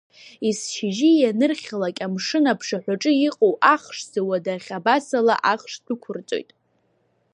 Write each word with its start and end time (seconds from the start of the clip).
Есшьыжьы 0.47 1.09
ианырхьалак, 1.21 1.97
амшын 2.05 2.45
аԥшаҳәаҿы 2.51 3.11
иҟоу 3.27 3.53
ахш 3.73 3.97
зауад 4.11 4.45
ахь 4.55 4.69
абасала 4.77 5.35
ахш 5.53 5.73
дәықәырҵоит. 5.85 6.49